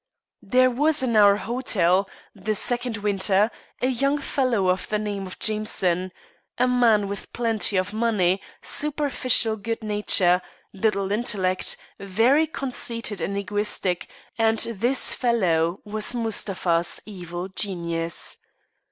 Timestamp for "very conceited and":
11.99-13.37